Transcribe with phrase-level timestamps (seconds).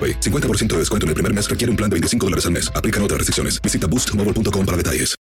[0.00, 0.20] AroPay.
[0.20, 2.72] 50% de descuento en el primer mes requiere un plan de 25 dólares al mes.
[2.74, 3.60] Aplican otras restricciones.
[3.60, 5.16] Visita boostmobile.com para detalles.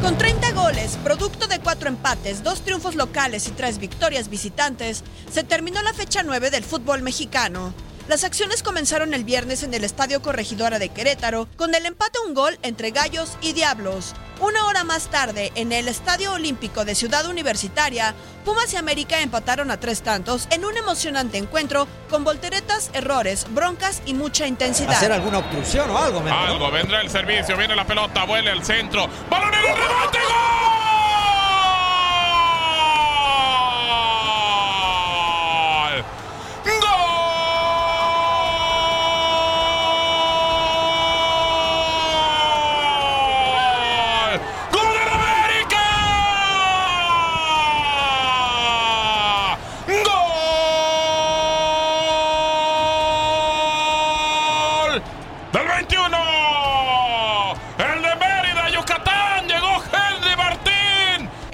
[0.00, 5.42] Con 30 goles, producto de cuatro empates, dos triunfos locales y tres victorias visitantes, se
[5.42, 7.74] terminó la fecha 9 del fútbol mexicano.
[8.08, 12.28] Las acciones comenzaron el viernes en el Estadio Corregidora de Querétaro con el empate a
[12.28, 14.14] un gol entre Gallos y Diablos.
[14.40, 18.14] Una hora más tarde, en el Estadio Olímpico de Ciudad Universitaria,
[18.44, 24.02] Pumas y América empataron a tres tantos en un emocionante encuentro con volteretas, errores, broncas
[24.06, 24.92] y mucha intensidad.
[24.92, 26.22] ¿Hacer alguna obstrucción o algo?
[26.30, 29.08] Algo, vendrá el servicio, viene la pelota, vuelve al centro.
[29.28, 30.18] ¡Balón en el rebote!
[30.18, 30.75] ¡Gol!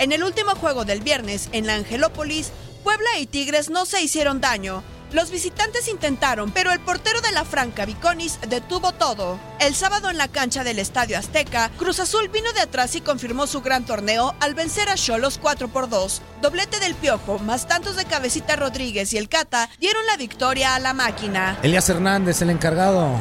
[0.02, 2.50] En el último juego del viernes, en la Angelópolis,
[2.82, 4.82] Puebla y Tigres no se hicieron daño.
[5.12, 9.38] Los visitantes intentaron, pero el portero de la Franca, Viconis, detuvo todo.
[9.60, 13.46] El sábado en la cancha del Estadio Azteca, Cruz Azul vino de atrás y confirmó
[13.46, 16.20] su gran torneo al vencer a Cholos 4 por 2.
[16.40, 20.80] Doblete del Piojo, más tantos de Cabecita Rodríguez y el Cata dieron la victoria a
[20.80, 21.60] la máquina.
[21.62, 23.20] Elías Hernández, el encargado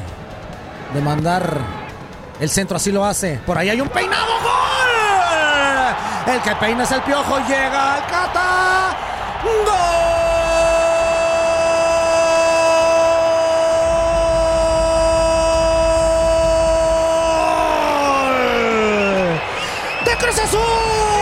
[0.95, 1.59] de mandar
[2.39, 3.39] el centro, así lo hace.
[3.45, 4.70] Por ahí hay un peinado, ¡gol!
[6.31, 8.95] El que peina es el piojo, llega al Cata.
[9.43, 9.71] ¡Gol!
[20.05, 21.20] ¡De Cruz Azul!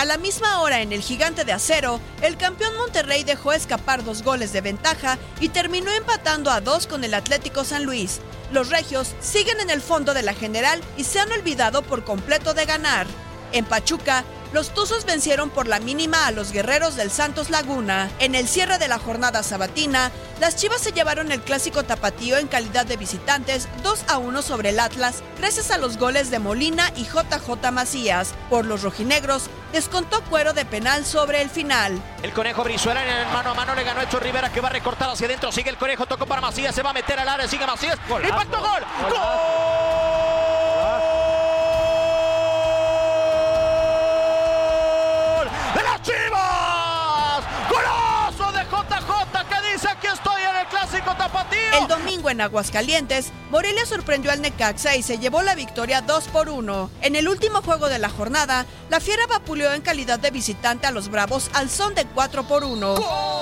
[0.00, 4.22] A la misma hora en el Gigante de Acero, el campeón Monterrey dejó escapar dos
[4.22, 8.22] goles de ventaja y terminó empatando a dos con el Atlético San Luis.
[8.50, 12.54] Los regios siguen en el fondo de la general y se han olvidado por completo
[12.54, 13.06] de ganar.
[13.52, 14.24] En Pachuca,
[14.54, 18.10] los Tuzos vencieron por la mínima a los guerreros del Santos Laguna.
[18.20, 20.10] En el cierre de la jornada sabatina,
[20.40, 24.70] las Chivas se llevaron el clásico tapatío en calidad de visitantes 2 a 1 sobre
[24.70, 28.34] el Atlas, gracias a los goles de Molina y JJ Macías.
[28.48, 32.02] Por los rojinegros, descontó cuero de penal sobre el final.
[32.22, 34.68] El conejo Brizuela en el mano a mano le ganó a Hecho Rivera que va
[34.68, 35.52] a recortar hacia adentro.
[35.52, 37.98] Sigue el conejo, tocó para Macías, se va a meter al área, sigue Macías.
[38.08, 38.82] ¡Impacto gol!
[39.10, 39.99] ¡Gol!
[51.16, 51.58] Tapatío!
[51.80, 56.48] El domingo en Aguascalientes, Morelia sorprendió al Necaxa y se llevó la victoria 2 por
[56.48, 56.90] 1.
[57.02, 60.90] En el último juego de la jornada, la Fiera vapuleó en calidad de visitante a
[60.90, 62.94] los Bravos al son de 4 por 1.
[62.94, 63.39] ¡Gol!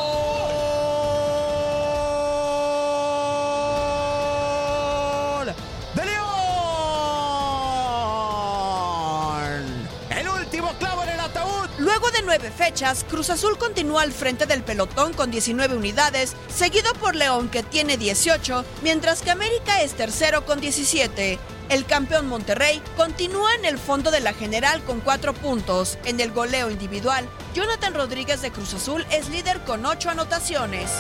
[11.79, 16.93] Luego de nueve fechas, Cruz Azul continúa al frente del pelotón con 19 unidades, seguido
[16.95, 21.39] por León que tiene 18, mientras que América es tercero con 17.
[21.69, 25.99] El campeón Monterrey continúa en el fondo de la general con 4 puntos.
[26.05, 30.91] En el goleo individual, Jonathan Rodríguez de Cruz Azul es líder con 8 anotaciones.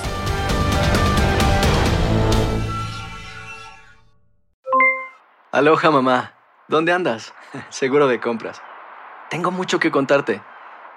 [5.50, 6.34] Aloha mamá,
[6.68, 7.34] ¿dónde andas?
[7.70, 8.62] Seguro de compras.
[9.28, 10.40] Tengo mucho que contarte.